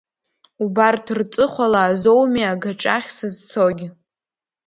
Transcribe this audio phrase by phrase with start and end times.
[0.63, 3.87] Убарҭ рҵыхәала азоуми агаҿахь сызцогьы.